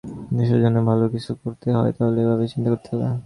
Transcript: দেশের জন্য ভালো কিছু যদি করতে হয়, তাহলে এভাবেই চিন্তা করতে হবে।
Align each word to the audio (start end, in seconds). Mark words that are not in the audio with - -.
দেশের 0.37 0.59
জন্য 0.63 0.77
ভালো 0.89 1.05
কিছু 1.13 1.29
যদি 1.29 1.41
করতে 1.43 1.67
হয়, 1.71 1.91
তাহলে 1.97 2.17
এভাবেই 2.21 2.49
চিন্তা 2.53 2.69
করতে 2.73 2.89
হবে। 2.93 3.07